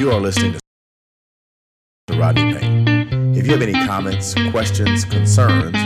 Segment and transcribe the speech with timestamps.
[0.00, 0.56] You are listening
[2.06, 3.36] to Rodney Payne.
[3.36, 5.76] If you have any comments, questions, concerns,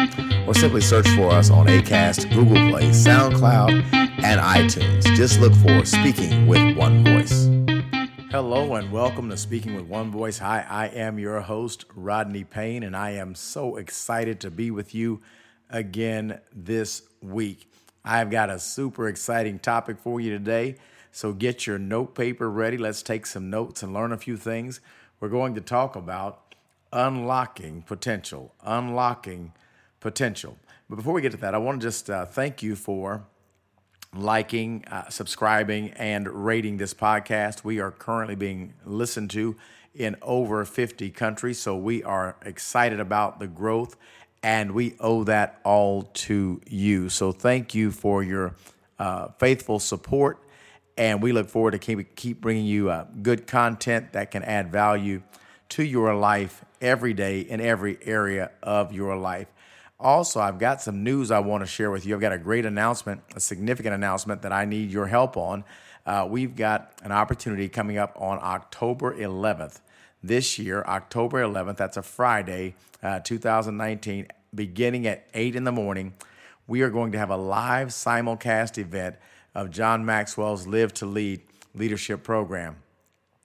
[0.46, 5.06] Or simply search for us on ACAST, Google Play, SoundCloud, and iTunes.
[5.16, 7.49] Just look for Speaking with One Voice.
[8.32, 10.38] Hello and welcome to Speaking with One Voice.
[10.38, 14.94] Hi, I am your host, Rodney Payne, and I am so excited to be with
[14.94, 15.20] you
[15.72, 17.72] again this week.
[18.06, 20.76] I've got a super exciting topic for you today,
[21.12, 22.78] so get your note paper ready.
[22.78, 24.80] Let's take some notes and learn a few things.
[25.20, 26.54] We're going to talk about
[26.94, 29.54] unlocking potential, unlocking
[30.00, 30.60] potential.
[30.88, 33.26] But before we get to that, I want to just uh, thank you for
[34.16, 37.64] liking, uh, subscribing, and rating this podcast.
[37.64, 39.56] We are currently being listened to
[39.94, 43.96] in over 50 countries, so we are excited about the growth,
[44.42, 47.10] and we owe that all to you.
[47.10, 48.56] So thank you for your
[48.98, 50.40] uh, faithful support,
[50.98, 54.72] and we look forward to keep, keep bringing you uh, good content that can add
[54.72, 55.22] value
[55.70, 59.48] to your life every day in every area of your life.
[60.00, 62.16] Also, I've got some news I want to share with you.
[62.16, 65.66] I've got a great announcement, a significant announcement that I need your help on.
[66.06, 69.82] Uh, we've got an opportunity coming up on October 11th
[70.24, 71.76] this year, October 11th.
[71.76, 76.14] That's a Friday, uh, 2019, beginning at 8 in the morning.
[76.66, 79.18] We are going to have a live simulcast event
[79.54, 81.42] of John Maxwell's Live to Lead
[81.76, 82.78] leadership program.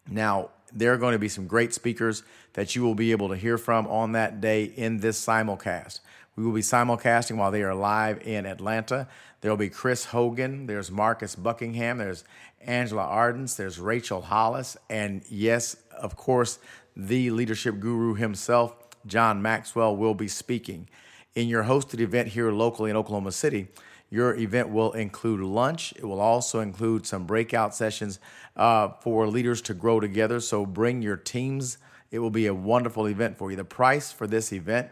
[0.08, 3.36] Now, there are going to be some great speakers that you will be able to
[3.36, 6.00] hear from on that day in this simulcast.
[6.36, 9.06] We will be simulcasting while they are live in Atlanta.
[9.40, 12.24] There will be Chris Hogan, there's Marcus Buckingham, there's
[12.60, 16.58] Angela Ahrendts, there's Rachel Hollis, and yes, of course,
[16.96, 18.74] the leadership guru himself,
[19.06, 20.88] John Maxwell, will be speaking.
[21.34, 23.68] In your hosted event here locally in Oklahoma City,
[24.10, 25.92] your event will include lunch.
[25.96, 28.18] It will also include some breakout sessions
[28.56, 30.38] uh, for leaders to grow together.
[30.40, 31.78] So bring your teams.
[32.10, 33.56] It will be a wonderful event for you.
[33.56, 34.90] The price for this event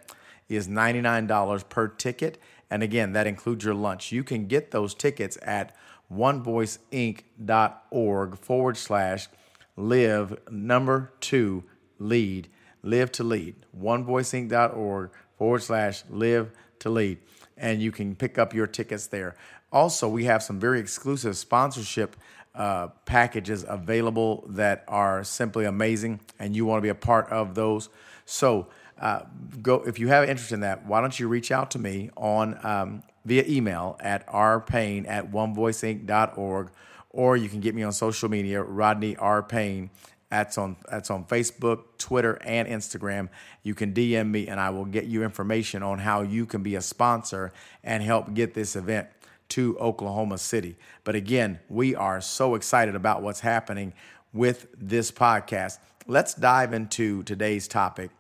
[0.56, 2.38] is $99 per ticket.
[2.70, 4.12] And again, that includes your lunch.
[4.12, 5.76] You can get those tickets at
[6.12, 9.28] onevoiceinc.org forward slash
[9.76, 11.64] live number two
[11.98, 12.48] lead,
[12.82, 13.56] live to lead.
[13.78, 17.18] Onevoiceinc.org forward slash live to lead.
[17.56, 19.36] And you can pick up your tickets there.
[19.70, 22.16] Also, we have some very exclusive sponsorship
[22.54, 27.54] uh, packages available that are simply amazing, and you want to be a part of
[27.54, 27.88] those.
[28.26, 28.68] So,
[29.02, 29.24] uh,
[29.60, 30.86] go if you have interest in that.
[30.86, 36.70] Why don't you reach out to me on um, via email at rpayne at onevoiceinc.org,
[37.10, 39.91] or you can get me on social media, Rodney R Payne.
[40.30, 43.28] That's on that's on Facebook, Twitter, and Instagram.
[43.64, 46.76] You can DM me, and I will get you information on how you can be
[46.76, 47.52] a sponsor
[47.82, 49.08] and help get this event
[49.50, 50.76] to Oklahoma City.
[51.02, 53.94] But again, we are so excited about what's happening
[54.32, 55.78] with this podcast.
[56.06, 58.10] Let's dive into today's topic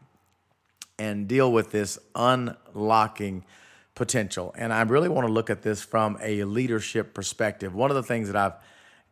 [0.98, 3.44] and deal with this unlocking
[3.94, 4.54] potential.
[4.56, 7.74] And I really want to look at this from a leadership perspective.
[7.74, 8.54] One of the things that I've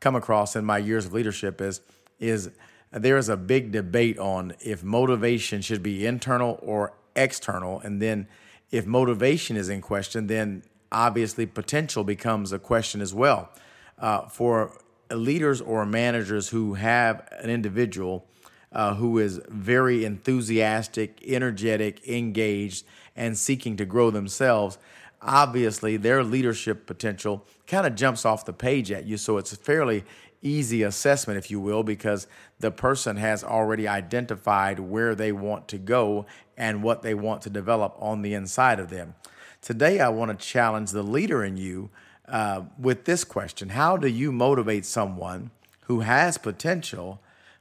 [0.00, 1.80] come across in my years of leadership is
[2.18, 2.50] is
[2.90, 8.26] there is a big debate on if motivation should be internal or external and then
[8.70, 13.50] if motivation is in question then obviously potential becomes a question as well
[13.98, 14.78] uh, for
[15.10, 18.26] leaders or managers who have an individual
[18.72, 22.84] uh, who is very enthusiastic, energetic, engaged,
[23.16, 24.78] and seeking to grow themselves,
[25.22, 29.16] obviously their leadership potential kind of jumps off the page at you.
[29.16, 30.04] So it's a fairly
[30.42, 32.26] easy assessment, if you will, because
[32.60, 36.26] the person has already identified where they want to go
[36.56, 39.14] and what they want to develop on the inside of them.
[39.60, 41.90] Today, I want to challenge the leader in you
[42.26, 45.50] uh, with this question How do you motivate someone
[45.82, 47.20] who has potential?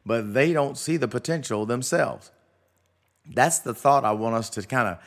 [0.09, 2.31] But they don't see the potential themselves.
[3.31, 4.97] That's the thought I want us to kind of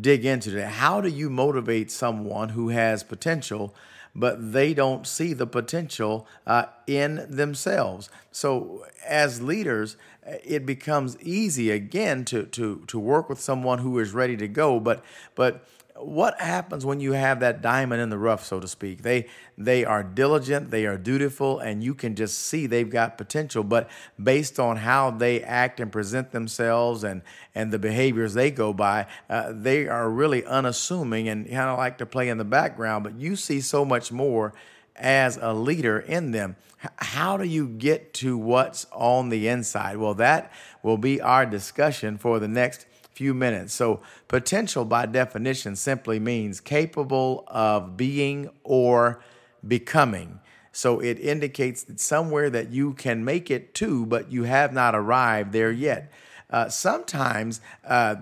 [0.00, 0.70] dig into today.
[0.70, 3.74] How do you motivate someone who has potential,
[4.14, 8.08] but they don't see the potential uh, in themselves?
[8.30, 14.14] So, as leaders, it becomes easy again to to to work with someone who is
[14.14, 15.02] ready to go, but
[15.34, 15.66] but
[16.06, 19.02] what happens when you have that diamond in the rough, so to speak?
[19.02, 19.26] They
[19.56, 23.64] they are diligent, they are dutiful, and you can just see they've got potential.
[23.64, 23.88] But
[24.22, 27.22] based on how they act and present themselves and
[27.54, 31.98] and the behaviors they go by, uh, they are really unassuming and kind of like
[31.98, 33.04] to play in the background.
[33.04, 34.52] But you see so much more
[34.96, 36.56] as a leader in them.
[36.96, 39.98] How do you get to what's on the inside?
[39.98, 40.52] Well, that
[40.82, 42.86] will be our discussion for the next
[43.22, 43.72] few minutes.
[43.72, 49.22] So, potential by definition simply means capable of being or
[49.64, 50.40] becoming.
[50.72, 54.96] So, it indicates that somewhere that you can make it to, but you have not
[54.96, 56.10] arrived there yet.
[56.50, 58.16] Uh, sometimes, uh,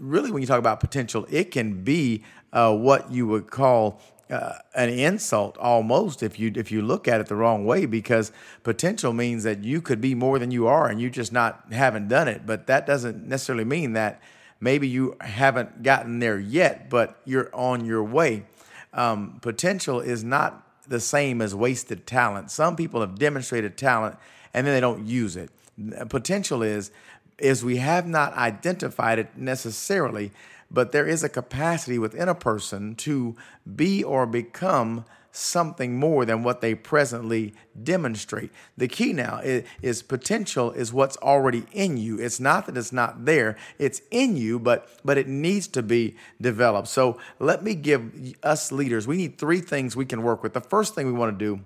[0.00, 4.00] really, when you talk about potential, it can be uh, what you would call
[4.30, 8.30] uh, an insult almost if you if you look at it the wrong way because
[8.62, 12.06] potential means that you could be more than you are and you just not haven't
[12.06, 14.20] done it but that doesn't necessarily mean that
[14.60, 18.44] maybe you haven't gotten there yet but you're on your way.
[18.92, 22.50] Um, potential is not the same as wasted talent.
[22.50, 24.16] Some people have demonstrated talent
[24.52, 25.50] and then they don't use it.
[26.08, 26.90] Potential is
[27.38, 30.30] is we have not identified it necessarily
[30.70, 33.34] but there is a capacity within a person to
[33.76, 38.50] be or become something more than what they presently demonstrate.
[38.76, 42.18] The key now is, is, potential is what's already in you.
[42.18, 46.16] It's not that it's not there, it's in you, but but it needs to be
[46.40, 46.88] developed.
[46.88, 50.52] So let me give us leaders, we need three things we can work with.
[50.52, 51.60] The first thing we want to do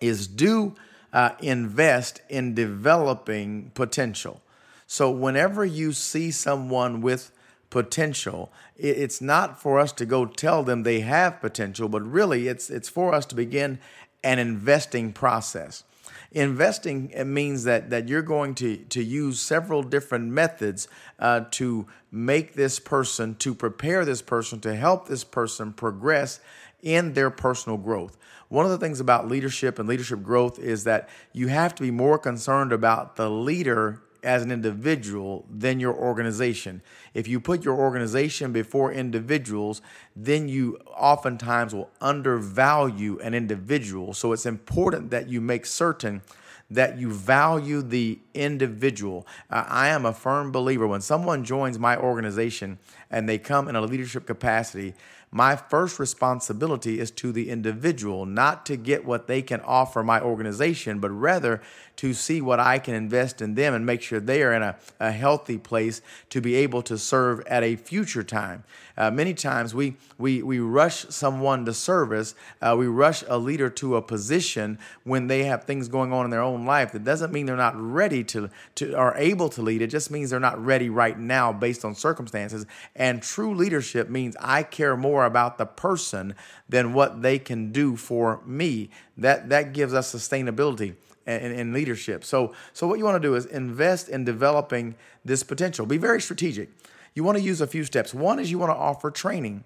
[0.00, 0.74] is do
[1.12, 4.42] uh, invest in developing potential.
[4.86, 7.32] So whenever you see someone with
[7.70, 8.52] potential.
[8.76, 12.88] It's not for us to go tell them they have potential, but really it's it's
[12.88, 13.78] for us to begin
[14.22, 15.84] an investing process.
[16.32, 22.54] Investing means that that you're going to to use several different methods uh, to make
[22.54, 26.40] this person, to prepare this person, to help this person progress
[26.82, 28.16] in their personal growth.
[28.48, 31.90] One of the things about leadership and leadership growth is that you have to be
[31.90, 36.82] more concerned about the leader as an individual than your organization.
[37.14, 39.80] If you put your organization before individuals,
[40.14, 44.12] then you oftentimes will undervalue an individual.
[44.12, 46.22] So it's important that you make certain
[46.70, 49.24] that you value the individual.
[49.48, 52.78] Uh, I am a firm believer when someone joins my organization
[53.10, 54.94] and they come in a leadership capacity,
[55.36, 60.18] my first responsibility is to the individual, not to get what they can offer my
[60.18, 61.60] organization, but rather
[61.96, 64.76] to see what I can invest in them and make sure they are in a,
[64.98, 66.00] a healthy place
[66.30, 68.64] to be able to serve at a future time.
[68.96, 73.68] Uh, many times we, we, we rush someone to service, uh, we rush a leader
[73.68, 76.92] to a position when they have things going on in their own life.
[76.92, 79.82] That doesn't mean they're not ready to, to or able to lead.
[79.82, 82.64] It just means they're not ready right now based on circumstances.
[82.94, 86.34] And true leadership means I care more about the person
[86.68, 88.90] than what they can do for me.
[89.16, 90.94] That, that gives us sustainability
[91.26, 92.24] and, and leadership.
[92.24, 94.94] So, so what you want to do is invest in developing
[95.24, 95.84] this potential.
[95.84, 96.70] Be very strategic.
[97.14, 98.14] You want to use a few steps.
[98.14, 99.64] One is you want to offer training.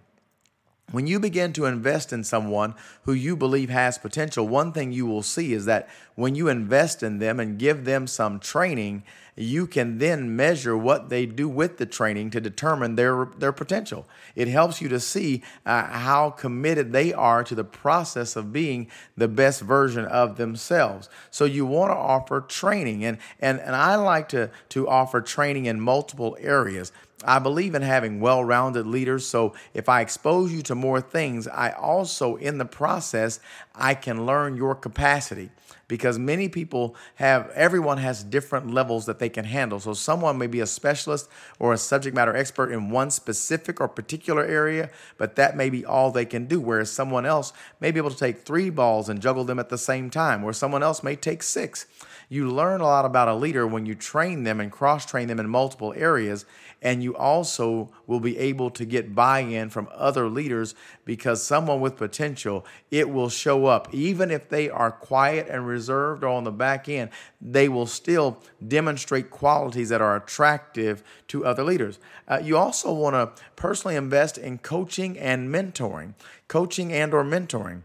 [0.92, 5.06] When you begin to invest in someone who you believe has potential, one thing you
[5.06, 9.04] will see is that when you invest in them and give them some training,
[9.36, 14.06] you can then measure what they do with the training to determine their, their potential.
[14.34, 18.88] It helps you to see uh, how committed they are to the process of being
[19.16, 21.08] the best version of themselves.
[21.30, 23.04] So you want to offer training.
[23.04, 26.92] And, and, and I like to, to offer training in multiple areas.
[27.24, 29.26] I believe in having well rounded leaders.
[29.26, 33.40] So if I expose you to more things, I also, in the process,
[33.74, 35.50] I can learn your capacity
[35.90, 39.80] because many people have, everyone has different levels that they can handle.
[39.80, 41.28] So someone may be a specialist
[41.58, 45.84] or a subject matter expert in one specific or particular area, but that may be
[45.84, 46.60] all they can do.
[46.60, 49.78] Whereas someone else may be able to take three balls and juggle them at the
[49.78, 51.86] same time, or someone else may take six.
[52.32, 55.40] You learn a lot about a leader when you train them and cross train them
[55.40, 56.44] in multiple areas.
[56.80, 61.80] And you also will be able to get buy in from other leaders because someone
[61.80, 63.92] with potential, it will show up.
[63.92, 67.10] Even if they are quiet and reserved or on the back end,
[67.40, 71.98] they will still demonstrate qualities that are attractive to other leaders.
[72.28, 76.14] Uh, you also want to personally invest in coaching and mentoring,
[76.46, 77.82] coaching and or mentoring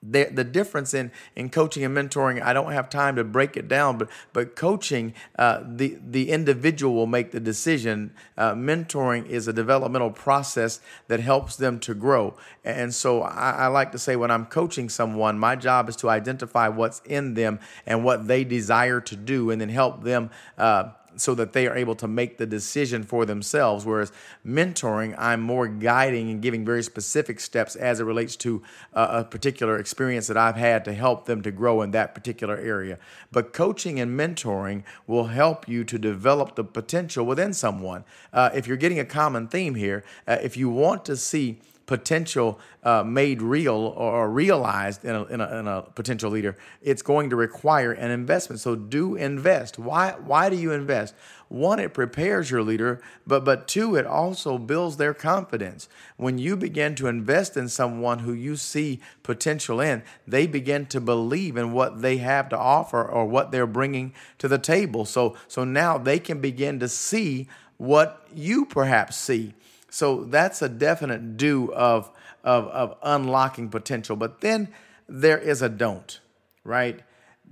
[0.00, 3.66] the, the difference in, in coaching and mentoring, I don't have time to break it
[3.66, 8.12] down, but but coaching, uh, the the individual will make the decision.
[8.36, 12.36] Uh, mentoring is a developmental process that helps them to grow.
[12.64, 16.08] And so I, I like to say when I'm coaching someone, my job is to
[16.08, 20.90] identify what's in them and what they desire to do, and then help them uh,
[21.20, 23.84] so that they are able to make the decision for themselves.
[23.84, 24.12] Whereas
[24.46, 28.62] mentoring, I'm more guiding and giving very specific steps as it relates to
[28.94, 32.56] uh, a particular experience that I've had to help them to grow in that particular
[32.56, 32.98] area.
[33.32, 38.04] But coaching and mentoring will help you to develop the potential within someone.
[38.32, 42.60] Uh, if you're getting a common theme here, uh, if you want to see potential
[42.84, 47.30] uh, made real or realized in a, in, a, in a potential leader, it's going
[47.30, 48.60] to require an investment.
[48.60, 49.78] So do invest.
[49.78, 51.14] Why, why do you invest?
[51.48, 55.88] One, it prepares your leader, but, but two, it also builds their confidence.
[56.18, 61.00] When you begin to invest in someone who you see potential in, they begin to
[61.00, 65.06] believe in what they have to offer or what they're bringing to the table.
[65.06, 69.54] So, so now they can begin to see what you perhaps see.
[69.90, 72.10] So that's a definite do of,
[72.44, 74.16] of, of unlocking potential.
[74.16, 74.68] But then
[75.08, 76.20] there is a don't,
[76.64, 77.00] right?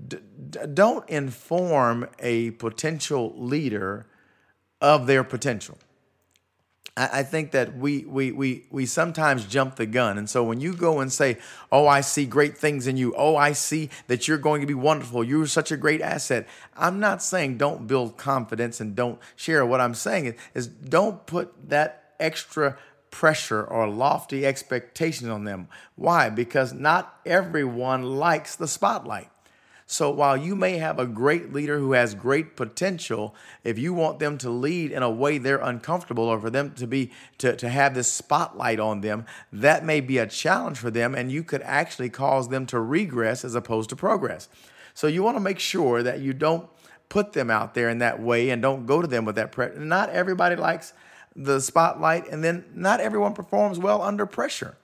[0.08, 0.18] D-
[0.74, 4.06] don't inform a potential leader
[4.80, 5.78] of their potential.
[6.96, 10.18] I, I think that we, we, we, we sometimes jump the gun.
[10.18, 11.38] And so when you go and say,
[11.72, 13.14] Oh, I see great things in you.
[13.16, 15.24] Oh, I see that you're going to be wonderful.
[15.24, 16.46] You're such a great asset.
[16.76, 19.64] I'm not saying don't build confidence and don't share.
[19.64, 22.76] What I'm saying is, is don't put that extra
[23.10, 25.68] pressure or lofty expectations on them.
[25.94, 26.28] Why?
[26.28, 29.30] Because not everyone likes the spotlight.
[29.88, 34.18] So while you may have a great leader who has great potential, if you want
[34.18, 37.68] them to lead in a way they're uncomfortable or for them to be to, to
[37.68, 41.62] have this spotlight on them, that may be a challenge for them and you could
[41.62, 44.48] actually cause them to regress as opposed to progress.
[44.92, 46.68] So you want to make sure that you don't
[47.08, 49.78] put them out there in that way and don't go to them with that pressure.
[49.78, 50.94] Not everybody likes
[51.36, 54.76] the spotlight, and then not everyone performs well under pressure.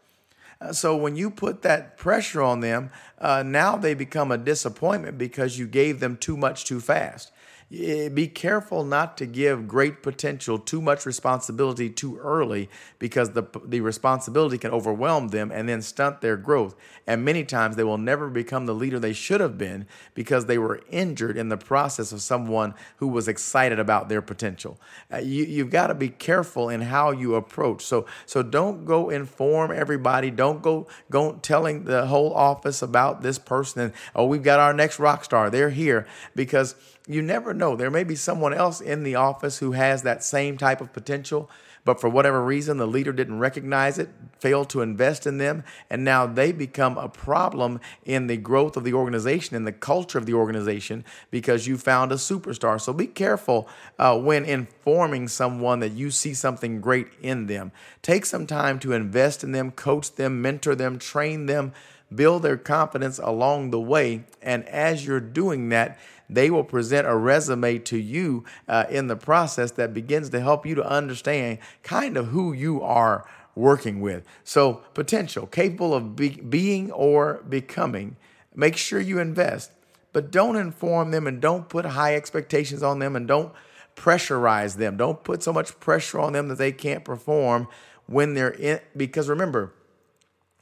[0.61, 5.19] Uh, so when you put that pressure on them, uh, now they become a disappointment
[5.19, 7.33] because you gave them too much too fast.
[7.73, 13.81] Be careful not to give great potential too much responsibility too early because the, the
[13.81, 16.75] responsibility can overwhelm them and then stunt their growth.
[17.07, 20.59] And many times they will never become the leader they should have been because they
[20.59, 24.79] were injured in the process of someone who was excited about their potential.
[25.11, 27.87] Uh, you, you've got to be careful in how you approach.
[27.87, 30.31] So, so don't go inform everybody.
[30.31, 34.75] Don't go, go telling the whole office about this person and, oh, we've got our
[34.75, 35.49] next rock star.
[35.49, 36.75] They're here because
[37.07, 37.77] you never know.
[37.77, 41.51] There may be someone else in the office who has that same type of potential,
[41.85, 46.05] but for whatever reason, the leader didn't recognize it, failed to invest in them, and
[46.05, 50.27] now they become a problem in the growth of the organization, in the culture of
[50.27, 52.81] the organization, because you found a superstar.
[52.81, 53.69] So be careful
[53.99, 57.73] uh, when informing someone that you see something great in them.
[58.01, 61.73] Take some time to invest in them, coach them, mentor them, train them
[62.17, 64.25] build their confidence along the way.
[64.41, 69.17] And as you're doing that, they will present a resume to you uh, in the
[69.17, 74.25] process that begins to help you to understand kind of who you are working with.
[74.45, 78.17] So, potential, capable of be- being or becoming.
[78.55, 79.73] Make sure you invest,
[80.13, 83.53] but don't inform them and don't put high expectations on them and don't
[83.97, 84.97] pressurize them.
[84.97, 87.69] Don't put so much pressure on them that they can't perform
[88.07, 88.81] when they're in.
[88.97, 89.75] Because remember,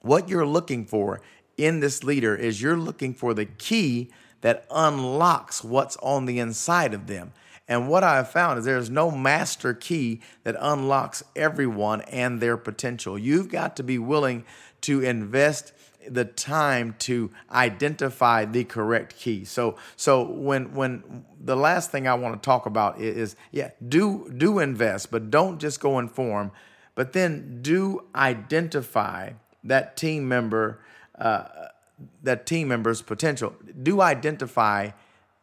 [0.01, 1.21] what you're looking for
[1.61, 6.95] in this leader is you're looking for the key that unlocks what's on the inside
[6.95, 7.33] of them.
[7.69, 12.57] And what I have found is there's no master key that unlocks everyone and their
[12.57, 13.19] potential.
[13.19, 14.45] You've got to be willing
[14.81, 15.73] to invest
[16.09, 19.45] the time to identify the correct key.
[19.45, 24.33] So so when when the last thing I want to talk about is, yeah, do
[24.37, 26.53] do invest, but don't just go inform,
[26.95, 30.81] but then do identify that team member
[31.21, 33.55] that team members' potential.
[33.83, 34.91] Do identify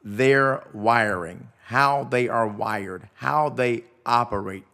[0.03, 4.65] their wiring, how they are wired, how they operate.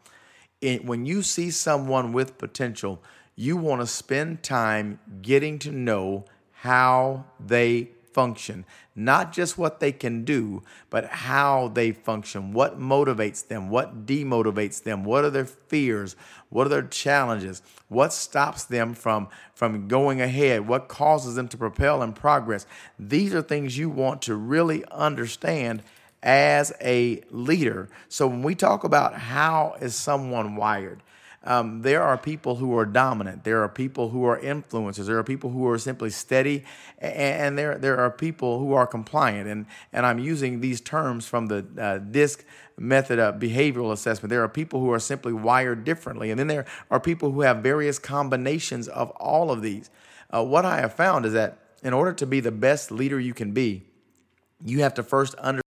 [0.62, 3.02] It, when you see someone with potential,
[3.36, 8.66] you want to spend time getting to know how they function,
[8.96, 14.84] not just what they can do, but how they function, what motivates them, what demotivates
[14.84, 16.16] them, what are their fears,
[16.50, 21.58] what are their challenges, what stops them from, from going ahead, what causes them to
[21.58, 22.66] propel and progress.
[23.00, 25.84] These are things you want to really understand
[26.22, 27.90] as a leader.
[28.08, 31.02] So when we talk about how is someone wired,
[31.46, 33.44] um, there are people who are dominant.
[33.44, 35.08] There are people who are influencers.
[35.08, 36.64] There are people who are simply steady,
[37.00, 39.50] and, there there are people who are compliant.
[39.50, 42.46] And and I'm using these terms from the uh, DISC
[42.78, 44.30] method of behavioral assessment.
[44.30, 47.58] There are people who are simply wired differently, and then there are people who have
[47.58, 49.90] various combinations of all of these.
[50.34, 53.34] Uh, what I have found is that in order to be the best leader you
[53.34, 53.84] can be,
[54.64, 55.63] you have to first understand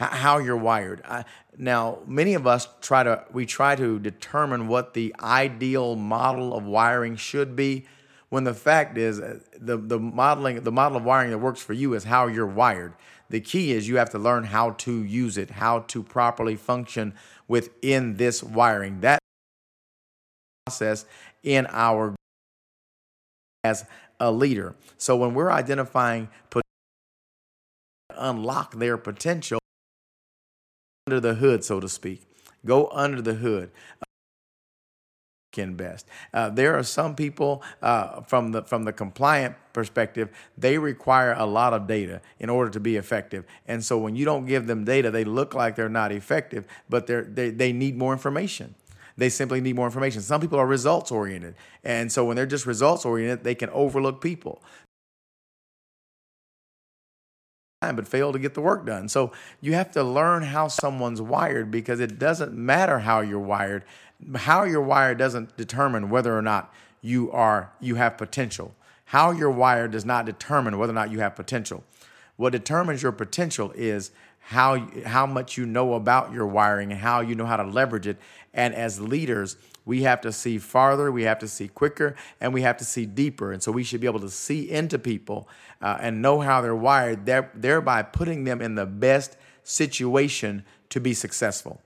[0.00, 1.02] how you're wired.
[1.04, 1.24] I,
[1.58, 6.64] now, many of us try to we try to determine what the ideal model of
[6.64, 7.86] wiring should be,
[8.30, 11.74] when the fact is uh, the the modeling the model of wiring that works for
[11.74, 12.94] you is how you're wired.
[13.28, 17.14] The key is you have to learn how to use it, how to properly function
[17.46, 19.00] within this wiring.
[19.00, 19.20] That
[20.66, 21.04] process
[21.42, 22.16] in our
[23.62, 23.84] as
[24.18, 24.74] a leader.
[24.96, 26.28] So when we're identifying
[28.16, 29.59] unlock their potential
[31.06, 32.22] under the hood, so to speak.
[32.64, 33.70] Go under the hood
[35.52, 36.06] can best.
[36.32, 41.46] Uh, there are some people uh, from the from the compliant perspective, they require a
[41.46, 43.44] lot of data in order to be effective.
[43.66, 47.06] And so when you don't give them data, they look like they're not effective, but
[47.06, 48.74] they're, they they need more information.
[49.16, 50.22] They simply need more information.
[50.22, 54.20] Some people are results oriented, and so when they're just results oriented, they can overlook
[54.20, 54.62] people
[57.80, 59.08] but fail to get the work done.
[59.08, 59.32] So
[59.62, 63.84] you have to learn how someone's wired because it doesn't matter how you're wired.
[64.36, 68.74] How you're wired doesn't determine whether or not you are you have potential.
[69.06, 71.82] How you're wired does not determine whether or not you have potential.
[72.36, 74.10] What determines your potential is
[74.40, 78.06] how how much you know about your wiring and how you know how to leverage
[78.06, 78.18] it.
[78.52, 82.62] And as leaders, we have to see farther, we have to see quicker, and we
[82.62, 83.52] have to see deeper.
[83.52, 85.48] And so we should be able to see into people
[85.80, 91.14] uh, and know how they're wired, thereby putting them in the best situation to be
[91.14, 91.80] successful.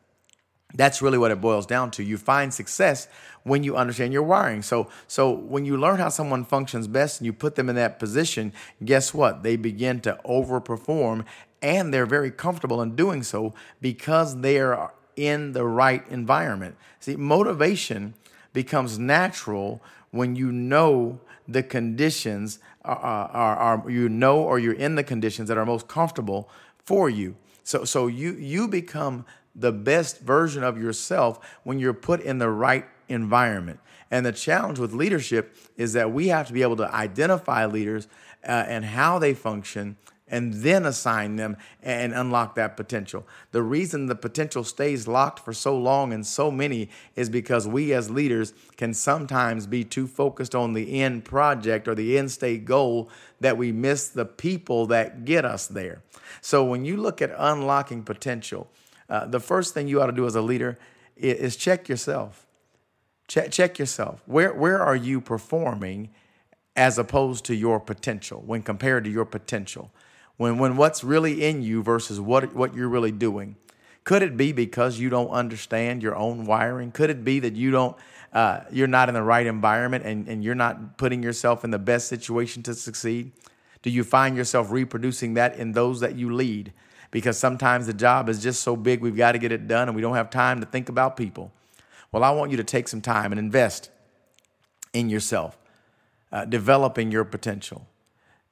[0.75, 2.03] That's really what it boils down to.
[2.03, 3.07] You find success
[3.45, 4.63] when you understand your wiring.
[4.63, 8.01] So, so when you learn how someone functions best and you put them in that
[8.01, 8.53] position,
[8.85, 9.45] guess what?
[9.45, 11.25] They begin to overperform
[11.63, 16.77] and they're very comfortable in doing so because they are in the right environment.
[17.01, 18.15] See, motivation
[18.53, 24.95] becomes natural when you know the conditions are, are, are, you know or you're in
[24.95, 27.37] the conditions that are most comfortable for you.
[27.63, 32.51] So so you you become the best version of yourself when you're put in the
[32.51, 33.81] right environment.
[34.11, 38.07] And the challenge with leadership is that we have to be able to identify leaders
[38.47, 43.27] uh, and how they function and then assign them and unlock that potential.
[43.53, 47.93] The reason the potential stays locked for so long and so many is because we
[47.93, 52.65] as leaders can sometimes be too focused on the end project or the end state
[52.65, 56.03] goal that we miss the people that get us there.
[56.41, 58.71] So when you look at unlocking potential,
[59.11, 60.79] uh, the first thing you ought to do as a leader
[61.17, 62.47] is, is check yourself.
[63.29, 64.23] Check, check yourself.
[64.25, 66.11] Where, where are you performing
[66.77, 69.91] as opposed to your potential when compared to your potential?
[70.37, 73.57] When, when what's really in you versus what, what you're really doing.
[74.05, 76.93] Could it be because you don't understand your own wiring?
[76.93, 77.97] Could it be that you don't,
[78.33, 81.79] uh, you're not in the right environment and, and you're not putting yourself in the
[81.79, 83.33] best situation to succeed?
[83.83, 86.73] Do you find yourself reproducing that in those that you lead?
[87.11, 89.97] Because sometimes the job is just so big, we've got to get it done and
[89.97, 91.53] we don't have time to think about people.
[92.13, 93.91] Well, I want you to take some time and invest
[94.93, 95.57] in yourself,
[96.31, 97.87] uh, developing your potential.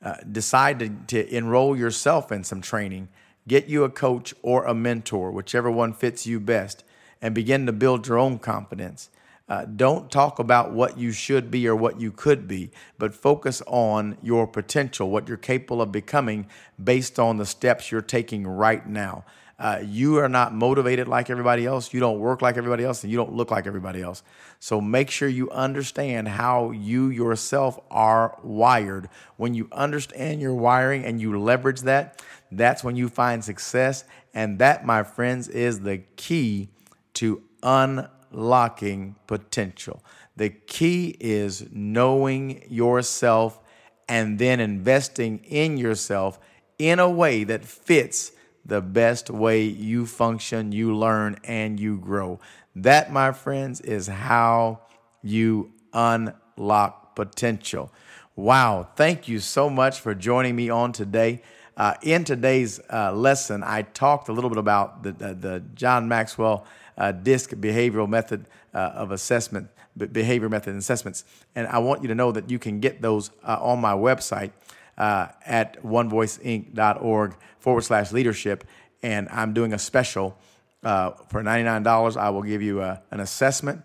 [0.02, 3.08] Uh, decide to, to enroll yourself in some training,
[3.46, 6.82] get you a coach or a mentor, whichever one fits you best,
[7.20, 9.10] and begin to build your own confidence.
[9.48, 13.62] Uh, don't talk about what you should be or what you could be, but focus
[13.66, 16.46] on your potential, what you're capable of becoming
[16.82, 19.24] based on the steps you're taking right now.
[19.62, 21.94] Uh, you are not motivated like everybody else.
[21.94, 24.24] You don't work like everybody else, and you don't look like everybody else.
[24.58, 29.08] So make sure you understand how you yourself are wired.
[29.36, 32.20] When you understand your wiring and you leverage that,
[32.50, 34.02] that's when you find success.
[34.34, 36.68] And that, my friends, is the key
[37.14, 40.02] to unlocking potential.
[40.36, 43.60] The key is knowing yourself
[44.08, 46.40] and then investing in yourself
[46.80, 48.32] in a way that fits
[48.64, 52.38] the best way you function, you learn, and you grow.
[52.76, 54.80] That, my friends, is how
[55.22, 57.92] you unlock potential.
[58.34, 58.88] Wow.
[58.96, 61.42] Thank you so much for joining me on today.
[61.76, 66.08] Uh, in today's uh, lesson, I talked a little bit about the, the, the John
[66.08, 71.24] Maxwell uh, DISC behavioral method uh, of assessment, behavior method assessments.
[71.54, 74.52] And I want you to know that you can get those uh, on my website
[74.98, 78.64] uh, at onevoiceinc.org forward slash leadership.
[79.02, 80.38] And I'm doing a special
[80.82, 82.16] uh, for $99.
[82.16, 83.82] I will give you a, an assessment,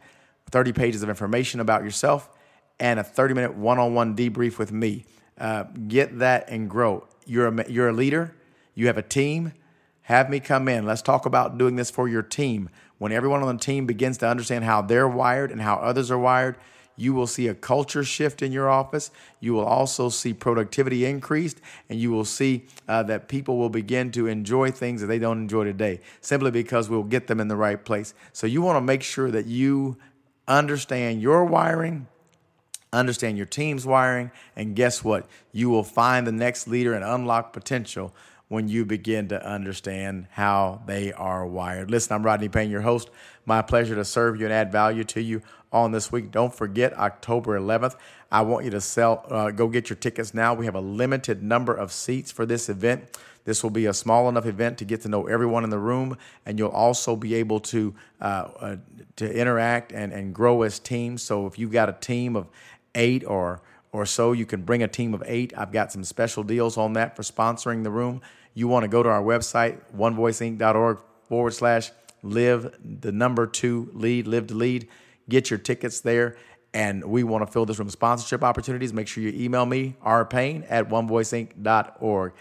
[0.49, 2.29] 30 pages of information about yourself,
[2.79, 5.05] and a 30 minute one on one debrief with me.
[5.39, 7.07] Uh, get that and grow.
[7.25, 8.35] You're a, you're a leader,
[8.73, 9.53] you have a team.
[10.03, 10.85] Have me come in.
[10.85, 12.69] Let's talk about doing this for your team.
[12.97, 16.17] When everyone on the team begins to understand how they're wired and how others are
[16.17, 16.55] wired,
[16.97, 19.11] you will see a culture shift in your office.
[19.39, 24.11] You will also see productivity increased, and you will see uh, that people will begin
[24.13, 27.55] to enjoy things that they don't enjoy today simply because we'll get them in the
[27.55, 28.13] right place.
[28.33, 29.97] So, you want to make sure that you
[30.47, 32.07] understand your wiring,
[32.91, 35.27] understand your team's wiring, and guess what?
[35.51, 38.13] You will find the next leader and unlock potential
[38.49, 41.91] when you begin to understand how they are wired.
[41.91, 43.09] Listen, I'm Rodney Payne, your host.
[43.45, 46.31] My pleasure to serve you and add value to you on this week.
[46.31, 47.95] Don't forget October 11th.
[48.31, 50.53] I want you to sell, uh, go get your tickets now.
[50.53, 53.17] We have a limited number of seats for this event.
[53.43, 56.17] This will be a small enough event to get to know everyone in the room,
[56.45, 58.75] and you'll also be able to uh, uh,
[59.15, 61.23] to interact and, and grow as teams.
[61.23, 62.49] So if you've got a team of
[62.93, 63.61] eight or
[63.97, 65.53] or so, you can bring a team of eight.
[65.57, 68.21] I've got some special deals on that for sponsoring the room.
[68.53, 71.91] You want to go to our website, onevoiceinc.org forward slash
[72.23, 74.87] live the number two lead, live to lead.
[75.29, 76.37] Get your tickets there.
[76.73, 78.93] And we want to fill this room with sponsorship opportunities.
[78.93, 82.33] Make sure you email me, rpayne at onevoiceinc.org.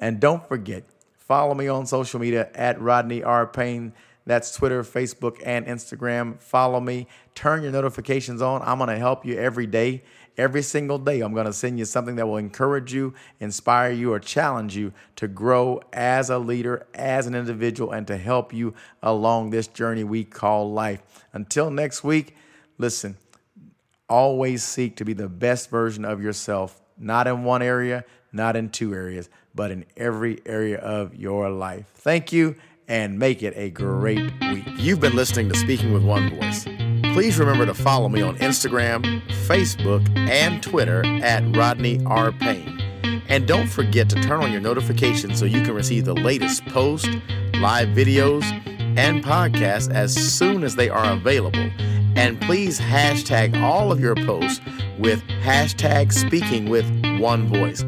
[0.00, 0.84] And don't forget,
[1.16, 3.46] follow me on social media at Rodney R.
[3.46, 3.92] Payne.
[4.24, 6.40] That's Twitter, Facebook, and Instagram.
[6.40, 7.08] Follow me.
[7.34, 8.62] Turn your notifications on.
[8.62, 10.04] I'm going to help you every day.
[10.38, 14.12] Every single day, I'm going to send you something that will encourage you, inspire you,
[14.12, 18.74] or challenge you to grow as a leader, as an individual, and to help you
[19.02, 21.02] along this journey we call life.
[21.34, 22.34] Until next week,
[22.78, 23.18] listen,
[24.08, 28.70] always seek to be the best version of yourself, not in one area, not in
[28.70, 31.86] two areas, but in every area of your life.
[31.94, 32.56] Thank you
[32.88, 34.64] and make it a great week.
[34.76, 36.66] You've been listening to Speaking with One Voice.
[37.12, 42.32] Please remember to follow me on Instagram, Facebook, and Twitter at Rodney R.
[42.32, 42.80] Payne.
[43.28, 47.08] And don't forget to turn on your notifications so you can receive the latest posts,
[47.60, 48.44] live videos,
[48.96, 51.70] and podcasts as soon as they are available.
[52.16, 54.62] And please hashtag all of your posts
[54.98, 56.86] with hashtag speaking with
[57.20, 57.84] one voice.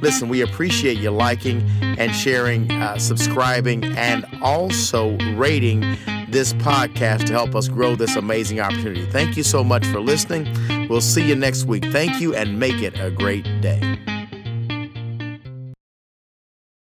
[0.00, 5.80] Listen, we appreciate you liking and sharing, uh, subscribing, and also rating
[6.28, 9.06] this podcast to help us grow this amazing opportunity.
[9.06, 10.88] Thank you so much for listening.
[10.88, 11.84] We'll see you next week.
[11.86, 13.98] Thank you and make it a great day.